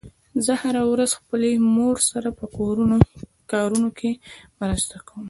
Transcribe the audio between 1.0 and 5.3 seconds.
خپلې مور سره په کورنیو کارونو کې مرسته کوم